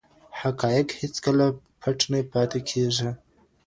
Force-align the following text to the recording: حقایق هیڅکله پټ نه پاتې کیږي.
حقایق 0.39 0.87
هیڅکله 1.01 1.47
پټ 1.79 1.99
نه 2.11 2.19
پاتې 2.33 2.59
کیږي. 2.69 3.09